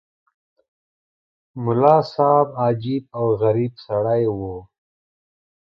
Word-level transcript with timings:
ملا 1.63 1.95
صاحب 2.13 2.47
عجیب 2.63 3.03
او 3.17 3.25
غریب 3.41 3.73
سړی 3.85 4.23
وو. 4.37 4.57